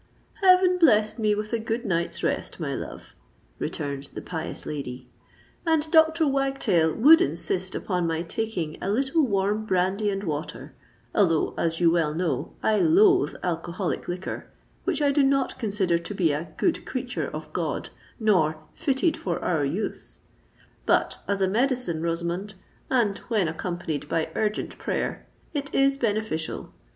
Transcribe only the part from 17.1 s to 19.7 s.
of God,' nor 'fitted for our